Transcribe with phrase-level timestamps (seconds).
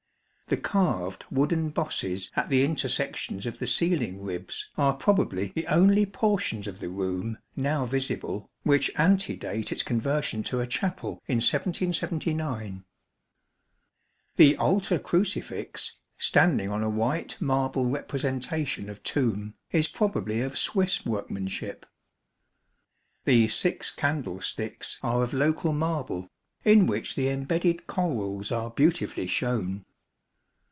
[0.47, 6.05] The carved wooden bosses at the intersections of the ceiling ribs are probably the only
[6.05, 12.83] portions of the room, now visible, which antedate its conversion to a chapel in 1779.
[14.35, 20.57] The altar crucifix, standing on a white marble represen tation of tomb, is probably of
[20.57, 21.85] Swiss workmanship.
[23.23, 26.27] The six candlesticks are of local marble,
[26.65, 29.85] in which the embedded corals are beautifully shown.